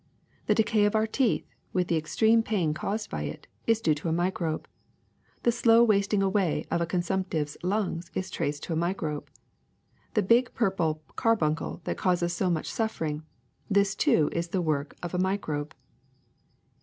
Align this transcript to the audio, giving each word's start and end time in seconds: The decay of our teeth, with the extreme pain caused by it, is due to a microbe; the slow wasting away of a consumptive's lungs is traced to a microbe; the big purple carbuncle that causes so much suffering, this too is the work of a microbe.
The 0.47 0.55
decay 0.55 0.85
of 0.85 0.95
our 0.95 1.05
teeth, 1.05 1.45
with 1.73 1.87
the 1.87 1.95
extreme 1.95 2.41
pain 2.41 2.73
caused 2.73 3.11
by 3.11 3.21
it, 3.25 3.45
is 3.67 3.79
due 3.81 3.93
to 3.93 4.09
a 4.09 4.11
microbe; 4.11 4.67
the 5.43 5.51
slow 5.51 5.83
wasting 5.83 6.23
away 6.23 6.65
of 6.71 6.81
a 6.81 6.87
consumptive's 6.87 7.55
lungs 7.61 8.09
is 8.15 8.31
traced 8.31 8.63
to 8.63 8.73
a 8.73 8.75
microbe; 8.75 9.29
the 10.15 10.23
big 10.23 10.51
purple 10.55 11.03
carbuncle 11.15 11.81
that 11.83 11.99
causes 11.99 12.33
so 12.33 12.49
much 12.49 12.65
suffering, 12.65 13.21
this 13.69 13.93
too 13.93 14.31
is 14.33 14.47
the 14.47 14.59
work 14.59 14.95
of 15.03 15.13
a 15.13 15.19
microbe. 15.19 15.75